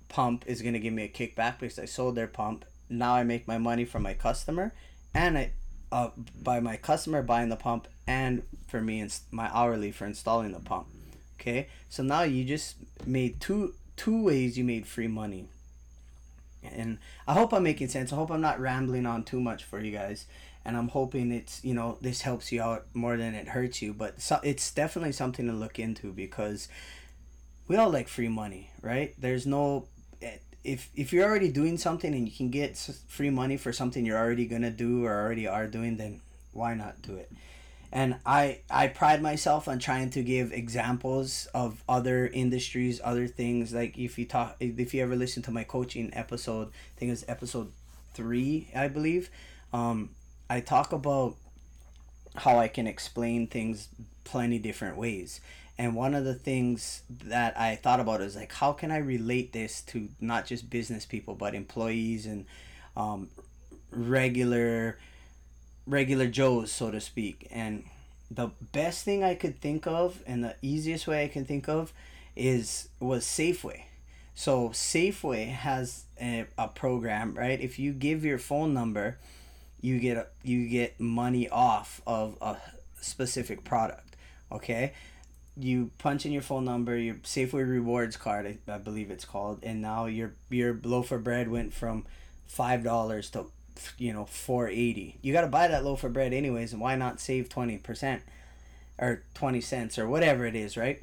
pump 0.09 0.43
is 0.47 0.61
gonna 0.61 0.79
give 0.79 0.93
me 0.93 1.03
a 1.03 1.09
kickback 1.09 1.59
because 1.59 1.79
I 1.79 1.85
sold 1.85 2.15
their 2.15 2.27
pump. 2.27 2.65
Now 2.89 3.13
I 3.15 3.23
make 3.23 3.47
my 3.47 3.57
money 3.57 3.85
from 3.85 4.03
my 4.03 4.13
customer, 4.13 4.73
and 5.17 5.37
I 5.37 5.51
uh 5.91 6.09
by 6.41 6.59
my 6.59 6.77
customer 6.77 7.21
buying 7.21 7.49
the 7.49 7.55
pump, 7.55 7.87
and 8.05 8.43
for 8.67 8.81
me 8.81 8.99
and 8.99 9.17
my 9.31 9.49
hourly 9.53 9.91
for 9.91 10.05
installing 10.05 10.51
the 10.51 10.59
pump. 10.59 10.87
Okay, 11.39 11.67
so 11.89 12.03
now 12.03 12.23
you 12.23 12.43
just 12.43 12.75
made 13.05 13.39
two 13.39 13.73
two 13.95 14.21
ways 14.23 14.57
you 14.57 14.63
made 14.63 14.85
free 14.85 15.07
money 15.07 15.47
and 16.63 16.97
I 17.27 17.33
hope 17.33 17.53
I'm 17.53 17.63
making 17.63 17.89
sense. 17.89 18.11
I 18.11 18.15
hope 18.15 18.31
I'm 18.31 18.41
not 18.41 18.59
rambling 18.59 19.05
on 19.05 19.23
too 19.23 19.39
much 19.39 19.63
for 19.63 19.79
you 19.79 19.91
guys. 19.91 20.25
And 20.65 20.75
I'm 20.75 20.89
hoping 20.89 21.31
it's, 21.31 21.63
you 21.63 21.73
know, 21.73 21.97
this 22.01 22.21
helps 22.21 22.51
you 22.51 22.61
out 22.61 22.87
more 22.93 23.15
than 23.15 23.35
it 23.35 23.49
hurts 23.49 23.81
you. 23.81 23.93
But 23.93 24.21
so, 24.21 24.39
it's 24.43 24.71
definitely 24.71 25.13
something 25.13 25.47
to 25.47 25.53
look 25.53 25.79
into 25.79 26.11
because 26.11 26.67
we 27.67 27.77
all 27.77 27.89
like 27.89 28.07
free 28.07 28.27
money, 28.27 28.71
right? 28.81 29.13
There's 29.17 29.45
no 29.45 29.87
eh, 30.21 30.37
if 30.67 30.89
if 30.95 31.13
you're 31.13 31.25
already 31.25 31.49
doing 31.49 31.77
something 31.77 32.13
and 32.13 32.27
you 32.27 32.35
can 32.35 32.49
get 32.49 32.77
free 33.07 33.29
money 33.29 33.57
for 33.57 33.71
something 33.73 34.05
you're 34.05 34.17
already 34.17 34.45
gonna 34.45 34.71
do 34.71 35.05
or 35.05 35.13
already 35.13 35.47
are 35.47 35.67
doing, 35.67 35.97
then 35.97 36.21
why 36.53 36.73
not 36.73 37.01
do 37.01 37.15
it? 37.15 37.31
and 37.91 38.15
I 38.25 38.59
I 38.69 38.87
pride 38.87 39.21
myself 39.21 39.67
on 39.67 39.79
trying 39.79 40.09
to 40.11 40.23
give 40.23 40.51
examples 40.51 41.47
of 41.53 41.83
other 41.87 42.27
industries, 42.27 42.99
other 43.03 43.27
things. 43.27 43.73
Like 43.73 43.97
if 43.97 44.17
you 44.17 44.25
talk, 44.25 44.57
if 44.59 44.93
you 44.93 45.01
ever 45.01 45.15
listen 45.15 45.41
to 45.43 45.51
my 45.51 45.63
coaching 45.63 46.09
episode, 46.13 46.67
I 46.67 46.99
think 46.99 47.11
it's 47.11 47.25
episode 47.27 47.71
three, 48.13 48.69
I 48.75 48.87
believe. 48.87 49.29
Um, 49.71 50.09
I 50.49 50.59
talk 50.59 50.91
about 50.91 51.35
how 52.35 52.57
I 52.57 52.67
can 52.67 52.87
explain 52.87 53.47
things 53.47 53.87
plenty 54.23 54.59
different 54.59 54.97
ways. 54.97 55.39
And 55.77 55.95
one 55.95 56.15
of 56.15 56.25
the 56.25 56.33
things 56.33 57.03
that 57.25 57.59
I 57.59 57.75
thought 57.75 57.99
about 57.99 58.21
is 58.21 58.35
like, 58.35 58.51
how 58.51 58.73
can 58.73 58.91
I 58.91 58.97
relate 58.97 59.53
this 59.53 59.81
to 59.83 60.09
not 60.19 60.47
just 60.47 60.69
business 60.69 61.05
people, 61.05 61.35
but 61.35 61.53
employees 61.53 62.25
and 62.25 62.45
um, 62.95 63.29
regular 63.91 64.97
regular 65.85 66.27
Joes, 66.27 66.71
so 66.71 66.91
to 66.91 66.99
speak. 66.99 67.47
And 67.49 67.85
the 68.29 68.51
best 68.73 69.05
thing 69.05 69.23
I 69.23 69.35
could 69.35 69.61
think 69.61 69.87
of 69.87 70.21
and 70.27 70.43
the 70.43 70.55
easiest 70.61 71.07
way 71.07 71.23
I 71.23 71.27
can 71.27 71.45
think 71.45 71.69
of 71.69 71.93
is 72.35 72.89
was 72.99 73.25
Safeway. 73.25 73.83
So 74.35 74.69
Safeway 74.69 75.47
has 75.47 76.03
a, 76.21 76.45
a 76.57 76.67
program, 76.67 77.33
right? 77.33 77.59
If 77.59 77.79
you 77.79 77.93
give 77.93 78.23
your 78.23 78.37
phone 78.37 78.73
number, 78.73 79.17
you 79.81 79.99
get 79.99 80.17
a, 80.17 80.27
you 80.43 80.67
get 80.67 80.99
money 80.99 81.49
off 81.49 82.01
of 82.05 82.37
a 82.41 82.57
specific 82.99 83.63
product. 83.63 84.15
Okay? 84.51 84.93
You 85.59 85.91
punch 85.97 86.25
in 86.25 86.31
your 86.31 86.41
phone 86.41 86.65
number, 86.65 86.95
your 86.97 87.15
Safeway 87.15 87.67
rewards 87.67 88.15
card, 88.15 88.59
I, 88.67 88.71
I 88.71 88.77
believe 88.77 89.09
it's 89.09 89.25
called, 89.25 89.59
and 89.63 89.81
now 89.81 90.05
your 90.05 90.33
your 90.49 90.79
loaf 90.83 91.11
of 91.11 91.23
bread 91.23 91.49
went 91.49 91.73
from 91.73 92.05
five 92.47 92.83
dollars 92.83 93.29
to 93.31 93.47
you 93.97 94.11
know 94.11 94.25
480 94.25 95.19
you 95.21 95.33
got 95.33 95.41
to 95.41 95.47
buy 95.47 95.67
that 95.67 95.85
loaf 95.85 96.03
of 96.03 96.13
bread 96.13 96.33
anyways 96.33 96.73
and 96.73 96.81
why 96.81 96.95
not 96.95 97.19
save 97.19 97.47
20% 97.47 98.21
or 98.97 99.21
20 99.35 99.61
cents 99.61 99.99
or 99.99 100.07
whatever 100.07 100.45
it 100.45 100.55
is 100.55 100.77
right? 100.77 101.01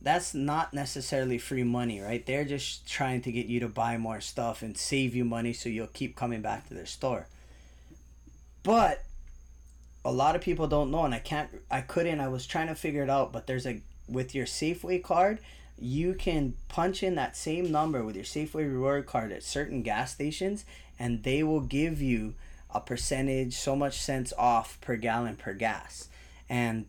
That's 0.00 0.34
not 0.34 0.72
necessarily 0.74 1.38
free 1.38 1.64
money 1.64 2.00
right? 2.00 2.24
They're 2.24 2.44
just 2.44 2.86
trying 2.86 3.22
to 3.22 3.32
get 3.32 3.46
you 3.46 3.60
to 3.60 3.68
buy 3.68 3.98
more 3.98 4.20
stuff 4.20 4.62
and 4.62 4.76
save 4.76 5.14
you 5.14 5.24
money 5.24 5.52
so 5.52 5.68
you'll 5.68 5.86
keep 5.88 6.16
coming 6.16 6.40
back 6.40 6.68
to 6.68 6.74
their 6.74 6.86
store. 6.86 7.26
But 8.62 9.04
a 10.04 10.12
lot 10.12 10.36
of 10.36 10.42
people 10.42 10.66
don't 10.66 10.90
know 10.90 11.04
and 11.04 11.14
i 11.14 11.18
can't 11.18 11.48
i 11.70 11.80
couldn't 11.80 12.20
i 12.20 12.28
was 12.28 12.46
trying 12.46 12.66
to 12.66 12.74
figure 12.74 13.02
it 13.02 13.08
out 13.08 13.32
but 13.32 13.46
there's 13.46 13.66
a 13.66 13.80
with 14.08 14.34
your 14.34 14.46
safeway 14.46 15.02
card 15.02 15.38
you 15.78 16.14
can 16.14 16.54
punch 16.68 17.02
in 17.02 17.16
that 17.16 17.36
same 17.36 17.70
number 17.70 18.04
with 18.04 18.14
your 18.14 18.24
Safeway 18.24 18.70
reward 18.72 19.06
card 19.06 19.32
at 19.32 19.42
certain 19.42 19.82
gas 19.82 20.12
stations 20.12 20.64
and 20.98 21.22
they 21.24 21.42
will 21.42 21.60
give 21.60 22.00
you 22.00 22.34
a 22.70 22.80
percentage, 22.80 23.54
so 23.54 23.74
much 23.74 24.00
cents 24.00 24.32
off 24.38 24.80
per 24.80 24.96
gallon 24.96 25.36
per 25.36 25.52
gas. 25.52 26.08
And 26.48 26.86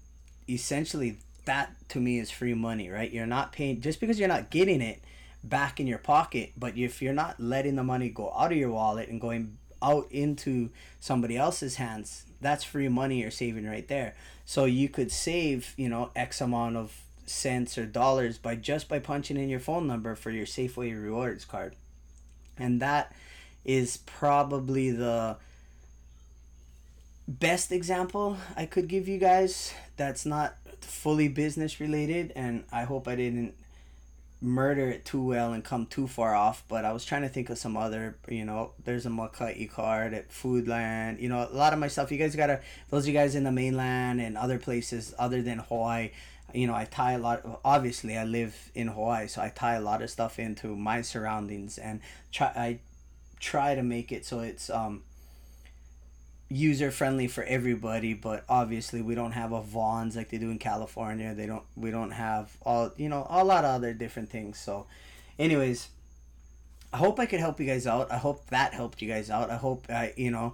essentially, 0.50 1.18
that 1.46 1.72
to 1.90 2.00
me 2.00 2.20
is 2.20 2.32
free 2.32 2.54
money, 2.54 2.90
right? 2.90 3.12
You're 3.12 3.26
not 3.26 3.52
paying 3.52 3.82
just 3.82 4.00
because 4.00 4.20
you're 4.20 4.28
not 4.28 4.50
getting 4.50 4.82
it 4.82 5.02
back 5.44 5.80
in 5.80 5.88
your 5.88 6.00
pocket, 6.00 6.54
but 6.58 6.78
if 6.78 7.02
you're 7.02 7.14
not 7.14 7.40
letting 7.40 7.76
the 7.76 7.84
money 7.84 8.10
go 8.10 8.32
out 8.36 8.52
of 8.52 8.58
your 8.58 8.72
wallet 8.72 9.10
and 9.10 9.22
going 9.22 9.58
out 9.82 10.08
into 10.12 10.70
somebody 11.00 11.38
else's 11.38 11.76
hands, 11.76 12.26
that's 12.42 12.64
free 12.64 12.90
money 12.90 13.22
you're 13.22 13.32
saving 13.32 13.68
right 13.68 13.88
there. 13.88 14.16
So 14.46 14.66
you 14.66 14.90
could 14.90 15.12
save, 15.12 15.74
you 15.78 15.90
know, 15.90 16.12
X 16.16 16.42
amount 16.42 16.78
of 16.78 17.05
cents 17.26 17.78
or 17.78 17.86
dollars 17.86 18.38
by 18.38 18.56
just 18.56 18.88
by 18.88 19.00
punching 19.00 19.38
in 19.38 19.50
your 19.50 19.60
phone 19.60 19.88
number 19.88 20.16
for 20.16 20.32
your 20.32 20.46
Safeway 20.46 21.02
rewards 21.02 21.46
card. 21.46 21.76
And 22.58 22.82
that 22.82 23.14
is 23.66 23.98
probably 23.98 24.92
the 24.92 25.38
best 27.28 27.72
example 27.72 28.38
I 28.56 28.66
could 28.66 28.88
give 28.88 29.08
you 29.08 29.18
guys 29.18 29.74
that's 29.98 30.26
not 30.26 30.56
fully 30.82 31.28
business 31.28 31.80
related 31.80 32.32
and 32.36 32.64
I 32.72 32.84
hope 32.84 33.08
I 33.08 33.16
didn't 33.16 33.56
murder 34.42 34.90
it 34.90 35.06
too 35.06 35.24
well 35.24 35.54
and 35.54 35.64
come 35.64 35.88
too 35.88 36.08
far 36.08 36.36
off 36.36 36.64
but 36.68 36.86
I 36.86 36.94
was 36.94 37.04
trying 37.04 37.24
to 37.24 37.30
think 37.30 37.50
of 37.50 37.58
some 37.58 37.76
other 37.76 38.16
you 38.30 38.46
know 38.46 38.74
there's 38.84 39.08
a 39.08 39.10
Maika'i 39.10 39.70
card 39.72 40.14
at 40.14 40.30
Foodland 40.30 41.20
you 41.20 41.30
know 41.30 41.48
a 41.52 41.56
lot 41.56 41.74
of 41.74 41.80
my 41.80 41.88
stuff 41.88 42.12
you 42.12 42.20
guys 42.20 42.36
gotta 42.36 42.62
those 42.92 43.04
of 43.04 43.08
you 43.08 43.14
guys 43.14 43.34
in 43.34 43.44
the 43.44 43.52
mainland 43.52 44.22
and 44.22 44.38
other 44.38 44.60
places 44.60 45.16
other 45.18 45.42
than 45.42 45.58
Hawaii 45.58 46.12
you 46.56 46.68
know 46.68 46.76
I 46.76 46.86
tie 46.86 47.14
a 47.14 47.18
lot 47.18 47.60
obviously 47.64 48.18
I 48.18 48.24
live 48.24 48.72
in 48.74 48.88
Hawaii 48.88 49.28
so 49.28 49.42
I 49.42 49.50
tie 49.50 49.76
a 49.76 49.82
lot 49.82 50.02
of 50.02 50.10
stuff 50.10 50.40
into 50.40 50.76
my 50.76 51.02
surroundings 51.02 51.78
and 51.78 52.02
try 52.32 52.48
I 52.48 52.80
try 53.40 53.76
to 53.76 53.84
make 53.84 54.12
it 54.12 54.26
so 54.26 54.40
it's 54.40 54.70
um 54.70 55.04
user 56.48 56.92
friendly 56.92 57.28
for 57.28 57.44
everybody 57.44 58.14
but 58.14 58.44
obviously 58.48 59.02
we 59.02 59.16
don't 59.16 59.32
have 59.32 59.52
a 59.52 59.62
Vons 59.62 60.16
like 60.16 60.30
they 60.30 60.38
do 60.38 60.52
in 60.52 60.60
California. 60.60 61.34
They 61.34 61.46
don't 61.46 61.64
we 61.76 61.92
don't 61.92 62.12
have 62.12 62.56
all 62.64 62.92
you 62.98 63.10
know 63.10 63.28
a 63.30 63.44
lot 63.44 63.66
of 63.66 63.72
other 63.72 63.94
different 63.94 64.30
things. 64.30 64.60
So 64.60 64.88
anyways 65.38 65.90
i 66.94 66.98
hope 66.98 67.20
i 67.20 67.26
could 67.26 67.42
help 67.42 67.60
you 67.60 67.66
guys 67.66 67.86
out. 67.86 68.12
I 68.12 68.18
hope 68.18 68.48
that 68.48 68.74
helped 68.74 69.02
you 69.02 69.08
guys 69.10 69.30
out. 69.30 69.50
I 69.50 69.58
hope 69.58 69.86
i 69.90 70.14
you 70.16 70.32
know 70.32 70.54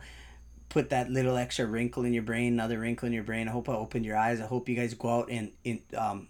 put 0.72 0.90
that 0.90 1.12
little 1.12 1.38
extra 1.38 1.66
wrinkle 1.66 2.06
in 2.06 2.14
your 2.14 2.24
brain 2.24 2.54
another 2.54 2.80
wrinkle 2.80 3.06
in 3.06 3.14
your 3.14 3.24
brain 3.24 3.48
i 3.48 3.52
hope 3.52 3.70
i 3.70 3.74
opened 3.74 4.06
your 4.06 4.18
eyes 4.18 4.42
i 4.42 4.46
hope 4.46 4.68
you 4.68 4.76
guys 4.76 4.94
go 4.94 5.10
out 5.10 5.30
and 5.30 5.52
in 5.64 5.80
um, 5.98 6.28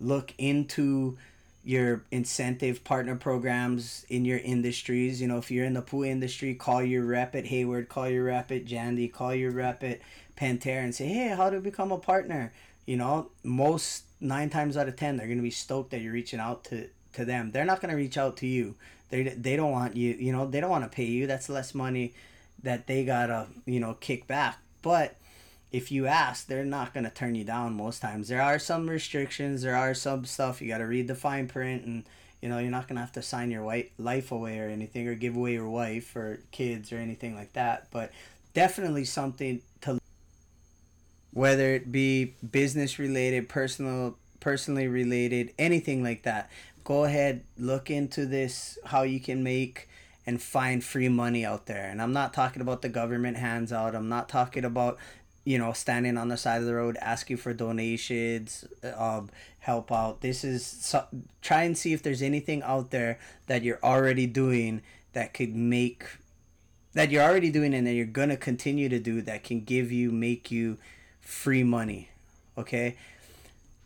look 0.00 0.32
into 0.38 1.16
your 1.64 2.02
incentive 2.10 2.82
partner 2.82 3.14
programs 3.14 4.04
in 4.08 4.24
your 4.24 4.38
industries. 4.38 5.20
You 5.20 5.28
know, 5.28 5.38
if 5.38 5.50
you're 5.50 5.64
in 5.64 5.74
the 5.74 5.82
pool 5.82 6.02
industry, 6.02 6.54
call 6.54 6.82
your 6.82 7.04
rep 7.04 7.36
at 7.36 7.46
Hayward, 7.46 7.88
call 7.88 8.08
your 8.08 8.24
rep 8.24 8.50
at 8.50 8.64
Jandy, 8.64 9.12
call 9.12 9.34
your 9.34 9.52
rep 9.52 9.84
at 9.84 10.00
Pentair 10.36 10.82
and 10.82 10.94
say, 10.94 11.06
hey, 11.06 11.28
how 11.28 11.50
to 11.50 11.60
become 11.60 11.92
a 11.92 11.98
partner? 11.98 12.52
You 12.84 12.96
know, 12.96 13.30
most 13.44 14.04
nine 14.20 14.50
times 14.50 14.76
out 14.76 14.88
of 14.88 14.96
ten, 14.96 15.16
they're 15.16 15.26
going 15.26 15.38
to 15.38 15.42
be 15.42 15.50
stoked 15.50 15.92
that 15.92 16.00
you're 16.00 16.12
reaching 16.12 16.40
out 16.40 16.64
to, 16.64 16.88
to 17.12 17.24
them. 17.24 17.52
They're 17.52 17.64
not 17.64 17.80
going 17.80 17.90
to 17.90 17.96
reach 17.96 18.18
out 18.18 18.38
to 18.38 18.46
you. 18.46 18.74
They, 19.10 19.22
they 19.22 19.54
don't 19.54 19.70
want 19.70 19.94
you, 19.94 20.14
you 20.14 20.32
know, 20.32 20.46
they 20.46 20.60
don't 20.60 20.70
want 20.70 20.84
to 20.84 20.90
pay 20.90 21.04
you. 21.04 21.26
That's 21.28 21.48
less 21.48 21.74
money 21.74 22.14
that 22.62 22.86
they 22.86 23.04
got 23.04 23.26
to, 23.26 23.46
you 23.66 23.80
know, 23.80 23.94
kick 23.94 24.26
back. 24.26 24.58
But 24.82 25.16
if 25.70 25.90
you 25.90 26.06
ask, 26.06 26.46
they're 26.46 26.64
not 26.64 26.92
to 27.04 27.10
turn 27.10 27.34
you 27.34 27.44
down 27.44 27.74
most 27.74 28.02
times. 28.02 28.28
There 28.28 28.42
are 28.42 28.58
some 28.58 28.88
restrictions, 28.88 29.62
there 29.62 29.76
are 29.76 29.94
some 29.94 30.24
stuff 30.24 30.60
you 30.60 30.68
got 30.68 30.78
to 30.78 30.86
read 30.86 31.08
the 31.08 31.14
fine 31.14 31.48
print 31.48 31.84
and 31.84 32.04
you 32.42 32.48
know, 32.48 32.58
you're 32.58 32.72
not 32.72 32.88
to 32.96 33.00
have 33.00 33.12
to 33.12 33.22
sign 33.22 33.52
your 33.52 33.62
white 33.62 33.92
life 33.98 34.32
away 34.32 34.58
or 34.58 34.68
anything 34.68 35.06
or 35.06 35.14
give 35.14 35.36
away 35.36 35.52
your 35.52 35.68
wife 35.68 36.16
or 36.16 36.40
kids 36.50 36.92
or 36.92 36.96
anything 36.96 37.36
like 37.36 37.52
that, 37.52 37.86
but 37.92 38.10
definitely 38.52 39.04
something 39.04 39.62
to 39.80 40.00
whether 41.32 41.72
it 41.72 41.92
be 41.92 42.34
business 42.50 42.98
related, 42.98 43.48
personal 43.48 44.18
personally 44.40 44.88
related, 44.88 45.52
anything 45.56 46.02
like 46.02 46.24
that. 46.24 46.50
Go 46.82 47.04
ahead, 47.04 47.44
look 47.56 47.90
into 47.90 48.26
this 48.26 48.76
how 48.86 49.02
you 49.02 49.20
can 49.20 49.44
make 49.44 49.88
and 50.26 50.40
find 50.40 50.84
free 50.84 51.08
money 51.08 51.44
out 51.44 51.66
there. 51.66 51.88
And 51.88 52.00
I'm 52.00 52.12
not 52.12 52.32
talking 52.32 52.62
about 52.62 52.82
the 52.82 52.88
government 52.88 53.36
hands 53.36 53.72
out. 53.72 53.94
I'm 53.94 54.08
not 54.08 54.28
talking 54.28 54.64
about 54.64 54.98
you 55.44 55.58
know, 55.58 55.72
standing 55.72 56.16
on 56.16 56.28
the 56.28 56.36
side 56.36 56.60
of 56.60 56.66
the 56.66 56.74
road, 56.74 56.96
asking 57.00 57.36
for 57.36 57.52
donations, 57.52 58.64
um, 58.96 59.28
help 59.58 59.90
out. 59.90 60.20
This 60.20 60.44
is 60.44 60.64
so, 60.64 61.04
try 61.40 61.64
and 61.64 61.76
see 61.76 61.92
if 61.92 62.02
there's 62.02 62.22
anything 62.22 62.62
out 62.62 62.90
there 62.90 63.18
that 63.46 63.62
you're 63.62 63.80
already 63.82 64.26
doing 64.26 64.82
that 65.14 65.34
could 65.34 65.54
make 65.54 66.04
that 66.94 67.10
you're 67.10 67.22
already 67.22 67.50
doing 67.50 67.72
and 67.72 67.86
that 67.86 67.94
you're 67.94 68.04
gonna 68.04 68.36
continue 68.36 68.88
to 68.88 68.98
do 68.98 69.22
that 69.22 69.42
can 69.42 69.62
give 69.62 69.90
you 69.90 70.10
make 70.12 70.50
you 70.50 70.78
free 71.20 71.64
money. 71.64 72.10
Okay. 72.56 72.96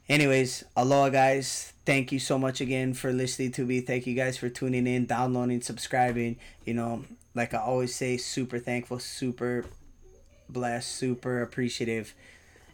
Anyways, 0.08 0.64
aloha 0.76 1.08
guys. 1.08 1.72
Thank 1.84 2.12
you 2.12 2.18
so 2.18 2.38
much 2.38 2.60
again 2.60 2.94
for 2.94 3.12
listening 3.12 3.52
to 3.52 3.64
me. 3.64 3.80
Thank 3.80 4.06
you 4.06 4.14
guys 4.14 4.36
for 4.36 4.48
tuning 4.48 4.86
in, 4.86 5.06
downloading, 5.06 5.60
subscribing. 5.60 6.36
You 6.64 6.74
know, 6.74 7.04
like 7.34 7.54
I 7.54 7.58
always 7.58 7.94
say, 7.94 8.16
super 8.16 8.58
thankful, 8.58 8.98
super 9.00 9.64
blessed, 10.48 10.90
super 10.90 11.42
appreciative. 11.42 12.14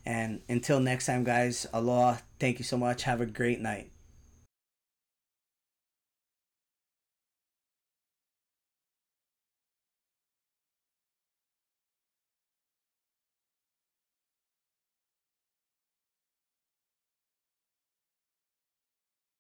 And 0.04 0.40
until 0.48 0.80
next 0.80 1.06
time, 1.06 1.24
guys, 1.24 1.66
aloha. 1.72 2.18
Thank 2.38 2.58
you 2.58 2.64
so 2.64 2.76
much. 2.76 3.04
Have 3.04 3.20
a 3.20 3.26
great 3.26 3.60
night. 3.60 3.90